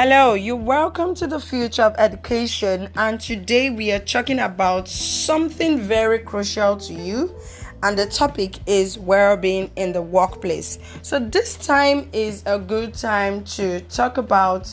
Hello, 0.00 0.34
you're 0.34 0.54
welcome 0.54 1.12
to 1.16 1.26
the 1.26 1.40
future 1.40 1.82
of 1.82 1.92
education, 1.98 2.88
and 2.94 3.20
today 3.20 3.68
we 3.68 3.90
are 3.90 3.98
talking 3.98 4.38
about 4.38 4.86
something 4.86 5.80
very 5.80 6.20
crucial 6.20 6.76
to 6.76 6.94
you, 6.94 7.34
and 7.82 7.98
the 7.98 8.06
topic 8.06 8.60
is 8.68 8.96
well-being 8.96 9.72
in 9.74 9.92
the 9.92 10.00
workplace. 10.00 10.78
So 11.02 11.18
this 11.18 11.56
time 11.56 12.08
is 12.12 12.44
a 12.46 12.60
good 12.60 12.94
time 12.94 13.42
to 13.56 13.80
talk 13.80 14.18
about 14.18 14.72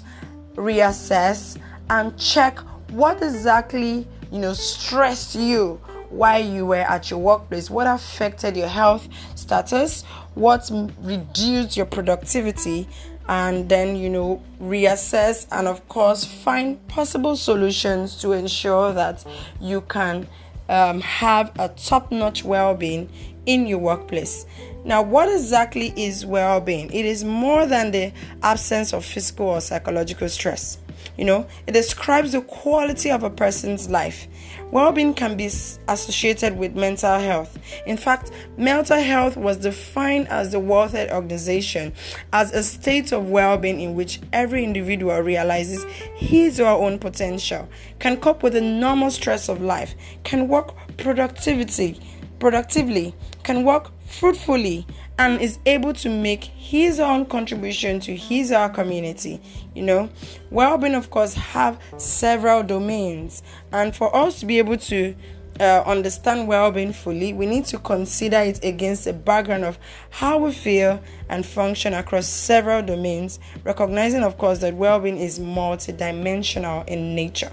reassess 0.53 1.57
and 1.89 2.15
check 2.19 2.59
what 2.91 3.23
exactly 3.23 4.07
you 4.31 4.37
know 4.37 4.53
stressed 4.53 5.33
you 5.33 5.81
while 6.11 6.45
you 6.45 6.67
were 6.67 6.75
at 6.75 7.09
your 7.09 7.19
workplace, 7.19 7.71
what 7.71 7.87
affected 7.87 8.55
your 8.55 8.67
health 8.67 9.07
status, 9.33 10.03
what 10.35 10.69
reduced 11.01 11.75
your 11.75 11.87
productivity 11.87 12.87
and 13.27 13.69
then 13.69 13.95
you 13.95 14.09
know 14.09 14.41
reassess 14.61 15.47
and 15.51 15.67
of 15.67 15.87
course 15.87 16.23
find 16.23 16.85
possible 16.87 17.35
solutions 17.35 18.21
to 18.21 18.31
ensure 18.33 18.93
that 18.93 19.25
you 19.59 19.81
can 19.81 20.27
um, 20.69 21.01
have 21.01 21.51
a 21.59 21.69
top-notch 21.69 22.43
well-being 22.43 23.09
in 23.45 23.67
your 23.67 23.77
workplace. 23.77 24.45
Now 24.83 25.01
what 25.01 25.29
exactly 25.29 25.93
is 25.95 26.25
well-being? 26.25 26.91
It 26.91 27.05
is 27.05 27.23
more 27.23 27.65
than 27.65 27.91
the 27.91 28.11
absence 28.41 28.93
of 28.93 29.05
physical 29.05 29.47
or 29.47 29.61
psychological 29.61 30.29
stress 30.29 30.79
you 31.17 31.25
know, 31.25 31.47
it 31.67 31.71
describes 31.71 32.33
the 32.33 32.41
quality 32.41 33.11
of 33.11 33.23
a 33.23 33.29
person's 33.29 33.89
life. 33.89 34.27
Well 34.71 34.91
being 34.91 35.13
can 35.13 35.37
be 35.37 35.45
associated 35.45 36.57
with 36.57 36.75
mental 36.75 37.19
health. 37.19 37.57
In 37.85 37.97
fact, 37.97 38.31
mental 38.57 38.99
health 38.99 39.37
was 39.37 39.57
defined 39.57 40.27
as 40.27 40.51
the 40.51 40.59
World 40.59 40.91
Health 40.91 41.11
Organization 41.11 41.93
as 42.33 42.51
a 42.51 42.63
state 42.63 43.11
of 43.11 43.29
well 43.29 43.57
being 43.57 43.79
in 43.79 43.95
which 43.95 44.19
every 44.33 44.63
individual 44.63 45.17
realizes 45.19 45.85
his 46.15 46.59
or 46.59 46.65
her 46.65 46.71
own 46.71 46.99
potential, 46.99 47.69
can 47.99 48.17
cope 48.17 48.43
with 48.43 48.53
the 48.53 48.61
normal 48.61 49.11
stress 49.11 49.49
of 49.49 49.61
life, 49.61 49.95
can 50.23 50.47
work 50.47 50.73
productivity, 50.97 51.99
productively, 52.39 53.13
can 53.43 53.63
work 53.63 53.91
fruitfully, 54.05 54.85
and 55.17 55.41
is 55.41 55.59
able 55.65 55.93
to 55.93 56.09
make 56.09 56.43
his 56.43 56.99
own 56.99 57.25
contribution 57.25 57.99
to 58.01 58.15
his 58.15 58.51
our 58.51 58.69
community 58.69 59.41
you 59.75 59.83
know. 59.83 60.09
Well-being 60.49 60.95
of 60.95 61.11
course 61.11 61.33
have 61.35 61.79
several 61.97 62.63
domains. 62.63 63.43
And 63.71 63.95
for 63.95 64.15
us 64.15 64.39
to 64.39 64.45
be 64.45 64.57
able 64.57 64.77
to 64.77 65.13
uh, 65.59 65.83
understand 65.85 66.49
well-being 66.49 66.91
fully 66.91 67.31
we 67.31 67.45
need 67.45 67.63
to 67.63 67.77
consider 67.79 68.39
it 68.39 68.61
against 68.65 69.07
a 69.07 69.13
background 69.13 69.63
of 69.63 69.79
how 70.09 70.37
we 70.37 70.51
feel 70.51 71.01
and 71.29 71.45
function 71.45 71.93
across 71.93 72.27
several 72.27 72.81
domains 72.81 73.39
recognizing 73.63 74.21
of 74.21 74.37
course 74.37 74.59
that 74.59 74.73
well-being 74.73 75.17
is 75.17 75.39
multidimensional 75.39 76.85
in 76.89 77.15
nature. 77.15 77.51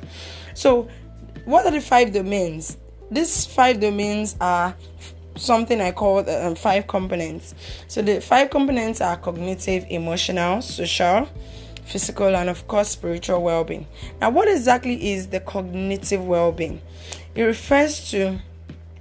So 0.54 0.88
what 1.44 1.64
are 1.64 1.70
the 1.70 1.80
five 1.80 2.12
domains? 2.12 2.76
These 3.12 3.46
five 3.46 3.78
domains 3.78 4.34
are 4.40 4.74
something 5.36 5.80
I 5.80 5.92
call 5.92 6.28
um, 6.28 6.54
five 6.54 6.86
components. 6.86 7.54
So 7.88 8.02
the 8.02 8.20
five 8.20 8.50
components 8.50 9.00
are 9.00 9.16
cognitive, 9.16 9.86
emotional, 9.88 10.62
social, 10.62 11.28
physical, 11.84 12.36
and 12.36 12.48
of 12.48 12.66
course 12.68 12.88
spiritual 12.90 13.42
well-being. 13.42 13.86
Now, 14.20 14.30
what 14.30 14.48
exactly 14.48 15.12
is 15.12 15.28
the 15.28 15.40
cognitive 15.40 16.24
well-being? 16.24 16.80
It 17.34 17.42
refers 17.42 18.10
to, 18.10 18.38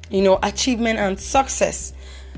you 0.09 0.21
know, 0.21 0.39
achievement 0.41 0.99
and 0.99 1.19
success. 1.19 1.93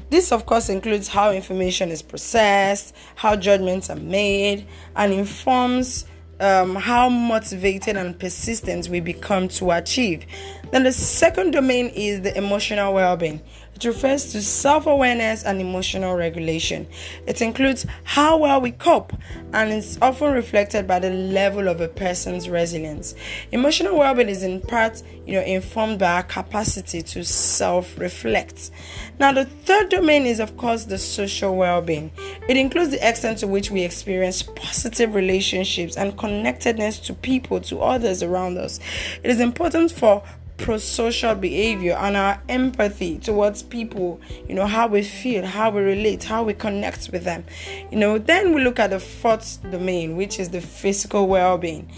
This, 0.09 0.31
of 0.31 0.45
course, 0.45 0.69
includes 0.69 1.07
how 1.07 1.31
information 1.31 1.89
is 1.89 2.01
processed, 2.01 2.95
how 3.15 3.35
judgments 3.35 3.89
are 3.89 3.95
made, 3.95 4.67
and 4.95 5.11
informs 5.13 6.05
um, 6.39 6.75
how 6.75 7.09
motivated 7.09 7.95
and 7.95 8.17
persistent 8.19 8.89
we 8.89 8.99
become 8.99 9.47
to 9.47 9.71
achieve. 9.71 10.25
Then 10.71 10.83
the 10.83 10.91
second 10.91 11.51
domain 11.51 11.87
is 11.87 12.21
the 12.21 12.35
emotional 12.37 12.93
well 12.93 13.15
being. 13.15 13.41
Refers 13.85 14.31
to 14.31 14.41
self 14.41 14.85
awareness 14.85 15.43
and 15.43 15.59
emotional 15.59 16.15
regulation. 16.15 16.87
It 17.27 17.41
includes 17.41 17.85
how 18.03 18.37
well 18.37 18.61
we 18.61 18.71
cope 18.71 19.13
and 19.51 19.71
is 19.71 19.97
often 20.01 20.33
reflected 20.33 20.87
by 20.87 20.99
the 20.99 21.09
level 21.09 21.67
of 21.67 21.81
a 21.81 21.87
person's 21.87 22.49
resilience. 22.49 23.15
Emotional 23.51 23.97
well 23.97 24.15
being 24.15 24.29
is 24.29 24.43
in 24.43 24.61
part 24.61 25.01
you 25.25 25.33
know, 25.33 25.41
informed 25.41 25.99
by 25.99 26.13
our 26.13 26.23
capacity 26.23 27.01
to 27.01 27.23
self 27.23 27.97
reflect. 27.97 28.71
Now, 29.19 29.31
the 29.31 29.45
third 29.45 29.89
domain 29.89 30.25
is, 30.25 30.39
of 30.39 30.57
course, 30.57 30.85
the 30.85 30.97
social 30.97 31.55
well 31.55 31.81
being. 31.81 32.11
It 32.47 32.57
includes 32.57 32.91
the 32.91 33.07
extent 33.07 33.37
to 33.39 33.47
which 33.47 33.71
we 33.71 33.83
experience 33.83 34.43
positive 34.43 35.15
relationships 35.15 35.95
and 35.95 36.17
connectedness 36.17 36.99
to 37.01 37.13
people, 37.13 37.61
to 37.61 37.79
others 37.79 38.21
around 38.21 38.57
us. 38.57 38.79
It 39.23 39.29
is 39.29 39.39
important 39.39 39.91
for 39.91 40.23
pro-social 40.57 41.35
behavior 41.35 41.93
and 41.93 42.15
our 42.15 42.41
empathy 42.47 43.17
towards 43.17 43.63
people 43.63 44.19
you 44.47 44.53
know 44.53 44.67
how 44.67 44.87
we 44.87 45.01
feel 45.01 45.45
how 45.45 45.69
we 45.69 45.81
relate 45.81 46.23
how 46.23 46.43
we 46.43 46.53
connect 46.53 47.09
with 47.11 47.23
them 47.23 47.43
you 47.91 47.97
know 47.97 48.17
then 48.17 48.53
we 48.53 48.63
look 48.63 48.79
at 48.79 48.91
the 48.91 48.99
fourth 48.99 49.59
domain 49.71 50.15
which 50.15 50.39
is 50.39 50.49
the 50.49 50.61
physical 50.61 51.27
well-being 51.27 51.89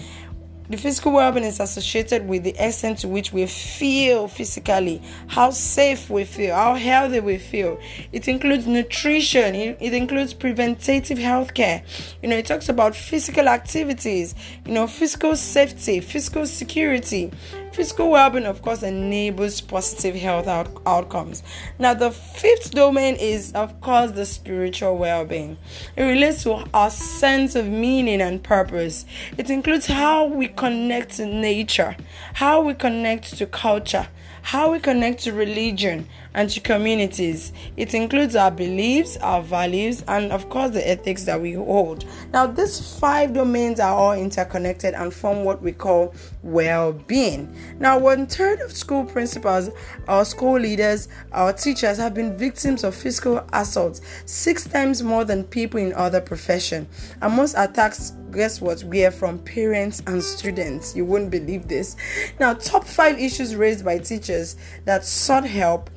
the 0.67 0.77
physical 0.77 1.11
well-being 1.11 1.45
is 1.45 1.59
associated 1.59 2.27
with 2.27 2.43
the 2.43 2.55
extent 2.57 2.97
to 2.99 3.07
which 3.07 3.31
we 3.31 3.45
feel 3.45 4.27
physically, 4.27 4.99
how 5.27 5.51
safe 5.51 6.09
we 6.09 6.23
feel, 6.23 6.55
how 6.55 6.73
healthy 6.73 7.19
we 7.19 7.37
feel. 7.37 7.79
It 8.11 8.27
includes 8.27 8.65
nutrition, 8.65 9.53
it, 9.53 9.77
it 9.79 9.93
includes 9.93 10.33
preventative 10.33 11.19
health 11.19 11.53
care. 11.53 11.83
You 12.23 12.29
know, 12.29 12.37
it 12.37 12.47
talks 12.47 12.67
about 12.67 12.95
physical 12.95 13.47
activities, 13.47 14.33
you 14.65 14.73
know, 14.73 14.87
physical 14.87 15.35
safety, 15.35 15.99
physical 15.99 16.47
security, 16.47 17.31
Physical 17.75 18.11
well 18.11 18.29
being, 18.29 18.45
of 18.45 18.61
course, 18.61 18.83
enables 18.83 19.59
positive 19.59 20.15
health 20.15 20.47
out- 20.47 20.81
outcomes. 20.85 21.43
Now, 21.77 21.93
the 21.93 22.09
fifth 22.09 22.71
domain 22.71 23.17
is, 23.17 23.51
of 23.51 23.81
course, 23.81 24.11
the 24.11 24.25
spiritual 24.25 24.95
well 24.97 25.25
being. 25.25 25.57
It 25.97 26.03
relates 26.03 26.43
to 26.43 26.63
our 26.73 26.89
sense 26.89 27.53
of 27.53 27.67
meaning 27.67 28.21
and 28.21 28.41
purpose. 28.41 29.03
It 29.37 29.49
includes 29.49 29.87
how 29.87 30.23
we 30.23 30.47
connect 30.47 31.17
to 31.17 31.25
nature, 31.25 31.97
how 32.35 32.61
we 32.61 32.75
connect 32.75 33.37
to 33.39 33.45
culture, 33.45 34.07
how 34.41 34.71
we 34.71 34.79
connect 34.79 35.23
to 35.23 35.33
religion 35.33 36.07
and 36.35 36.49
to 36.49 36.59
communities. 36.59 37.53
It 37.77 37.93
includes 37.93 38.35
our 38.35 38.51
beliefs, 38.51 39.17
our 39.17 39.41
values, 39.41 40.03
and 40.07 40.31
of 40.31 40.49
course 40.49 40.71
the 40.71 40.87
ethics 40.87 41.23
that 41.23 41.41
we 41.41 41.53
hold. 41.53 42.05
Now, 42.31 42.45
these 42.45 42.99
five 42.99 43.33
domains 43.33 43.79
are 43.79 43.95
all 43.95 44.13
interconnected 44.13 44.93
and 44.93 45.13
form 45.13 45.43
what 45.43 45.61
we 45.61 45.71
call 45.71 46.13
well 46.43 46.93
being. 46.93 47.55
Now, 47.79 47.97
one 47.97 48.27
third 48.27 48.59
of 48.59 48.73
school 48.73 49.05
principals, 49.05 49.69
our 50.07 50.25
school 50.25 50.59
leaders, 50.59 51.07
our 51.31 51.53
teachers 51.53 51.97
have 51.97 52.13
been 52.13 52.37
victims 52.37 52.83
of 52.83 52.93
physical 52.93 53.43
assaults, 53.53 54.01
six 54.25 54.65
times 54.65 55.01
more 55.01 55.23
than 55.23 55.45
people 55.45 55.79
in 55.79 55.93
other 55.93 56.19
professions. 56.19 57.15
And 57.21 57.33
most 57.33 57.55
attacks 57.57 58.11
guess 58.35 58.59
what? 58.59 58.83
We 58.83 59.05
are 59.05 59.11
from 59.11 59.39
parents 59.39 60.03
and 60.07 60.21
students. 60.21 60.93
You 60.95 61.05
wouldn't 61.05 61.31
believe 61.31 61.69
this. 61.69 61.95
Now, 62.37 62.53
top 62.53 62.83
five 62.83 63.17
issues 63.17 63.55
raised 63.55 63.85
by 63.85 63.99
teachers 63.99 64.57
that 64.83 65.05
sought 65.05 65.45
help 65.45 65.89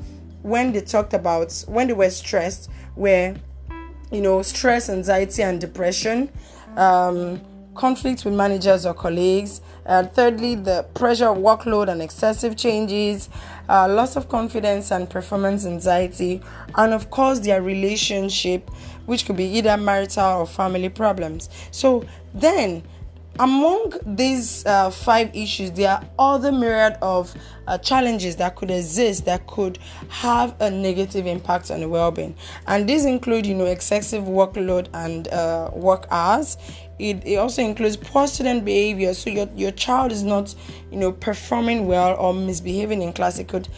when 0.42 0.72
they 0.72 0.80
talked 0.80 1.14
about 1.14 1.64
when 1.66 1.88
they 1.88 1.92
were 1.92 2.10
stressed 2.10 2.70
were, 2.96 3.34
you 4.10 4.20
know, 4.20 4.42
stress, 4.42 4.88
anxiety, 4.88 5.42
and 5.42 5.60
depression. 5.60 6.30
Um, 6.76 7.40
conflict 7.78 8.24
with 8.24 8.34
managers 8.34 8.84
or 8.84 8.92
colleagues. 8.92 9.60
Uh, 9.86 10.02
thirdly, 10.02 10.56
the 10.56 10.84
pressure 10.94 11.28
of 11.28 11.38
workload 11.38 11.88
and 11.88 12.02
excessive 12.02 12.56
changes, 12.56 13.30
uh, 13.68 13.88
loss 13.88 14.16
of 14.16 14.28
confidence 14.28 14.90
and 14.90 15.08
performance 15.08 15.64
anxiety, 15.64 16.42
and 16.76 16.92
of 16.92 17.08
course, 17.10 17.38
their 17.38 17.62
relationship, 17.62 18.68
which 19.06 19.24
could 19.24 19.36
be 19.36 19.44
either 19.44 19.76
marital 19.76 20.40
or 20.40 20.46
family 20.46 20.88
problems. 20.88 21.48
So 21.70 22.04
then, 22.34 22.82
among 23.38 23.92
these 24.04 24.64
uh, 24.66 24.90
five 24.90 25.34
issues, 25.34 25.70
there 25.72 25.90
are 25.90 26.04
other 26.18 26.52
myriad 26.52 26.96
of 27.02 27.34
uh, 27.66 27.78
challenges 27.78 28.36
that 28.36 28.56
could 28.56 28.70
exist 28.70 29.24
that 29.26 29.46
could 29.46 29.78
have 30.08 30.54
a 30.60 30.70
negative 30.70 31.26
impact 31.26 31.70
on 31.70 31.80
the 31.80 31.88
well-being, 31.88 32.34
and 32.66 32.88
these 32.88 33.04
include, 33.04 33.46
you 33.46 33.54
know, 33.54 33.66
excessive 33.66 34.24
workload 34.24 34.88
and 34.94 35.28
uh, 35.28 35.70
work 35.72 36.06
hours. 36.10 36.56
It, 36.98 37.24
it 37.24 37.36
also 37.36 37.62
includes 37.62 37.96
poor 37.96 38.26
student 38.26 38.64
behavior. 38.64 39.14
So 39.14 39.30
your 39.30 39.48
your 39.54 39.70
child 39.70 40.10
is 40.10 40.24
not, 40.24 40.54
you 40.90 40.98
know, 40.98 41.12
performing 41.12 41.86
well 41.86 42.16
or 42.18 42.34
misbehaving 42.34 43.02
in 43.02 43.12
class. 43.12 43.38
It 43.38 43.46
could 43.46 43.68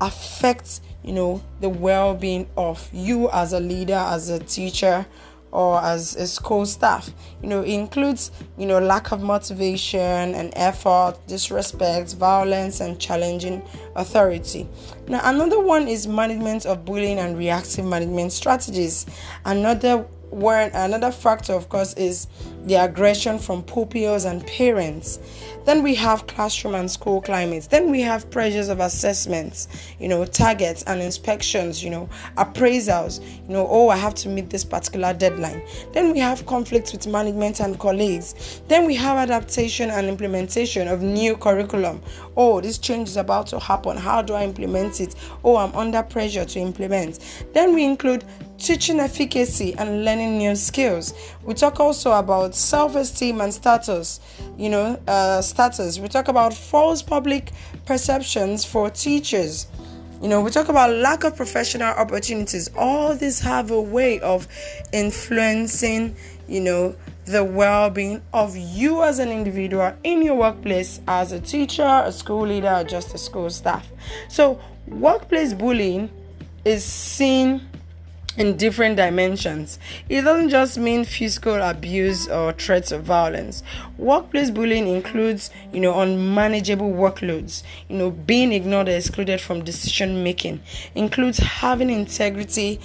affect, 0.00 0.80
you 1.02 1.12
know, 1.12 1.42
the 1.60 1.68
well-being 1.68 2.48
of 2.56 2.88
you 2.92 3.28
as 3.30 3.52
a 3.52 3.60
leader, 3.60 3.94
as 3.94 4.28
a 4.28 4.38
teacher 4.38 5.04
or 5.52 5.80
as 5.82 6.16
a 6.16 6.26
school 6.26 6.66
staff. 6.66 7.10
You 7.42 7.48
know, 7.48 7.62
it 7.62 7.72
includes, 7.72 8.30
you 8.56 8.66
know, 8.66 8.78
lack 8.78 9.12
of 9.12 9.22
motivation 9.22 10.00
and 10.00 10.52
effort, 10.56 11.14
disrespect, 11.26 12.14
violence, 12.14 12.80
and 12.80 12.98
challenging 13.00 13.62
authority. 13.96 14.68
Now, 15.08 15.20
another 15.24 15.60
one 15.60 15.88
is 15.88 16.06
management 16.06 16.66
of 16.66 16.84
bullying 16.84 17.18
and 17.18 17.36
reactive 17.36 17.84
management 17.84 18.32
strategies. 18.32 19.06
Another 19.44 20.06
one 20.30 20.70
another 20.74 21.10
factor, 21.10 21.52
of 21.52 21.68
course, 21.68 21.94
is 21.94 22.28
the 22.66 22.74
aggression 22.74 23.38
from 23.38 23.62
pupils 23.62 24.24
and 24.24 24.46
parents. 24.46 25.18
Then 25.64 25.82
we 25.82 25.94
have 25.96 26.26
classroom 26.26 26.74
and 26.74 26.90
school 26.90 27.20
climates. 27.20 27.66
Then 27.66 27.90
we 27.90 28.00
have 28.00 28.30
pressures 28.30 28.68
of 28.68 28.80
assessments, 28.80 29.68
you 29.98 30.08
know, 30.08 30.24
targets 30.24 30.82
and 30.84 31.02
inspections, 31.02 31.84
you 31.84 31.90
know, 31.90 32.08
appraisals, 32.36 33.20
you 33.46 33.52
know, 33.52 33.66
oh, 33.68 33.88
I 33.88 33.96
have 33.96 34.14
to 34.16 34.28
meet 34.28 34.50
this 34.50 34.64
particular 34.64 35.12
deadline. 35.12 35.62
Then 35.92 36.12
we 36.12 36.18
have 36.18 36.46
conflicts 36.46 36.92
with 36.92 37.06
management 37.06 37.60
and 37.60 37.78
colleagues. 37.78 38.62
Then 38.68 38.86
we 38.86 38.94
have 38.96 39.18
adaptation 39.18 39.90
and 39.90 40.06
implementation 40.06 40.88
of 40.88 41.02
new 41.02 41.36
curriculum. 41.36 42.02
Oh, 42.36 42.60
this 42.60 42.78
change 42.78 43.08
is 43.08 43.16
about 43.16 43.46
to 43.48 43.58
happen. 43.58 43.96
How 43.96 44.22
do 44.22 44.34
I 44.34 44.44
implement 44.44 45.00
it? 45.00 45.14
Oh, 45.44 45.56
I'm 45.56 45.74
under 45.74 46.02
pressure 46.02 46.44
to 46.44 46.58
implement. 46.58 47.18
Then 47.52 47.74
we 47.74 47.84
include 47.84 48.24
teaching 48.60 49.00
efficacy 49.00 49.74
and 49.78 50.04
learning 50.04 50.38
new 50.38 50.54
skills. 50.54 51.14
We 51.42 51.54
talk 51.54 51.80
also 51.80 52.12
about 52.12 52.54
self 52.54 52.94
esteem 52.94 53.40
and 53.40 53.52
status, 53.52 54.20
you 54.56 54.68
know, 54.68 55.00
uh, 55.08 55.40
status. 55.42 55.98
We 55.98 56.08
talk 56.08 56.28
about 56.28 56.54
false 56.54 57.02
public 57.02 57.52
perceptions 57.86 58.64
for 58.64 58.90
teachers. 58.90 59.66
You 60.22 60.28
know, 60.28 60.42
we 60.42 60.50
talk 60.50 60.68
about 60.68 60.90
lack 60.90 61.24
of 61.24 61.34
professional 61.34 61.88
opportunities. 61.88 62.70
All 62.76 63.16
these 63.16 63.40
have 63.40 63.70
a 63.70 63.80
way 63.80 64.20
of 64.20 64.46
influencing, 64.92 66.14
you 66.46 66.60
know, 66.60 66.94
the 67.24 67.42
well 67.42 67.88
being 67.88 68.20
of 68.34 68.54
you 68.54 69.02
as 69.02 69.18
an 69.18 69.30
individual 69.30 69.94
in 70.04 70.20
your 70.20 70.34
workplace, 70.34 71.00
as 71.08 71.32
a 71.32 71.40
teacher, 71.40 72.02
a 72.04 72.12
school 72.12 72.46
leader, 72.46 72.74
or 72.74 72.84
just 72.84 73.14
a 73.14 73.18
school 73.18 73.48
staff. 73.48 73.88
So, 74.28 74.60
workplace 74.86 75.54
bullying 75.54 76.10
is 76.66 76.84
seen 76.84 77.66
in 78.36 78.56
different 78.56 78.96
dimensions. 78.96 79.78
It 80.08 80.22
doesn't 80.22 80.50
just 80.50 80.78
mean 80.78 81.04
physical 81.04 81.56
abuse 81.56 82.28
or 82.28 82.52
threats 82.52 82.92
of 82.92 83.02
violence. 83.02 83.62
Workplace 83.98 84.50
bullying 84.50 84.86
includes, 84.86 85.50
you 85.72 85.80
know, 85.80 86.00
unmanageable 86.00 86.92
workloads, 86.92 87.62
you 87.88 87.96
know, 87.96 88.10
being 88.10 88.52
ignored 88.52 88.88
or 88.88 88.92
excluded 88.96 89.40
from 89.40 89.64
decision 89.64 90.22
making, 90.22 90.60
includes 90.94 91.38
having 91.38 91.90
integrity 91.90 92.80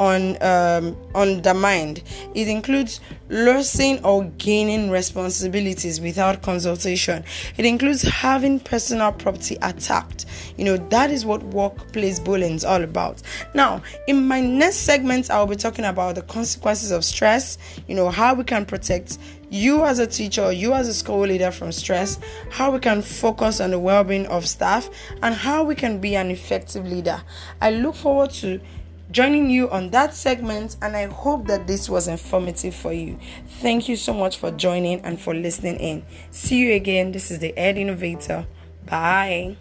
on 0.00 0.42
um, 0.42 0.96
undermined. 1.14 2.02
It 2.34 2.48
includes 2.48 3.00
losing 3.28 4.02
or 4.02 4.24
gaining 4.38 4.90
responsibilities 4.90 6.00
without 6.00 6.40
consultation. 6.40 7.22
It 7.58 7.66
includes 7.66 8.00
having 8.00 8.60
personal 8.60 9.12
property 9.12 9.58
attacked. 9.60 10.24
You 10.56 10.64
know 10.64 10.76
that 10.88 11.10
is 11.10 11.26
what 11.26 11.42
workplace 11.42 12.18
bullying 12.18 12.54
is 12.54 12.64
all 12.64 12.82
about. 12.82 13.20
Now, 13.54 13.82
in 14.08 14.26
my 14.26 14.40
next 14.40 14.78
segment, 14.78 15.30
I'll 15.30 15.46
be 15.46 15.54
talking 15.54 15.84
about 15.84 16.14
the 16.14 16.22
consequences 16.22 16.90
of 16.92 17.04
stress. 17.04 17.58
You 17.86 17.94
know 17.94 18.08
how 18.08 18.32
we 18.32 18.44
can 18.44 18.64
protect 18.64 19.18
you 19.50 19.84
as 19.84 19.98
a 19.98 20.06
teacher, 20.06 20.50
you 20.50 20.72
as 20.72 20.88
a 20.88 20.94
school 20.94 21.26
leader 21.26 21.50
from 21.50 21.72
stress, 21.72 22.18
how 22.50 22.70
we 22.70 22.78
can 22.78 23.02
focus 23.02 23.60
on 23.60 23.72
the 23.72 23.78
well-being 23.78 24.26
of 24.28 24.48
staff, 24.48 24.88
and 25.22 25.34
how 25.34 25.64
we 25.64 25.74
can 25.74 26.00
be 26.00 26.14
an 26.16 26.30
effective 26.30 26.86
leader. 26.86 27.20
I 27.60 27.72
look 27.72 27.96
forward 27.96 28.30
to 28.30 28.60
joining 29.10 29.50
you 29.50 29.70
on 29.70 29.90
that 29.90 30.14
segment, 30.14 30.76
and 30.82 30.96
I 30.96 31.06
hope 31.06 31.46
that 31.46 31.66
this 31.66 31.88
was 31.88 32.08
informative 32.08 32.74
for 32.74 32.92
you. 32.92 33.18
Thank 33.60 33.88
you 33.88 33.96
so 33.96 34.14
much 34.14 34.38
for 34.38 34.50
joining 34.50 35.00
and 35.00 35.20
for 35.20 35.34
listening 35.34 35.76
in. 35.76 36.04
See 36.30 36.58
you 36.58 36.74
again. 36.74 37.12
This 37.12 37.30
is 37.30 37.38
the 37.38 37.56
Ed 37.56 37.78
Innovator. 37.78 38.46
Bye. 38.86 39.56